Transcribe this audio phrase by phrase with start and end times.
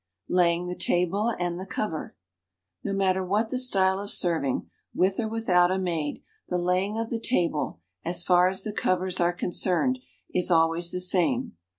[0.29, 2.15] LAYING THE TABLE AND THE COVER
[2.83, 7.11] Xo matter what the style of ser\'ing, with or without a maid, the laying of
[7.11, 9.99] the table, as far as the co\ crs are concerned,
[10.33, 11.55] is always the same.